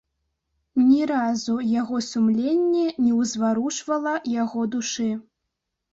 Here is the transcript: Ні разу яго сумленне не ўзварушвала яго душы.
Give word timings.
Ні 0.85 1.01
разу 1.11 1.57
яго 1.81 2.01
сумленне 2.07 2.87
не 3.05 3.13
ўзварушвала 3.21 4.15
яго 4.43 4.61
душы. 4.79 5.11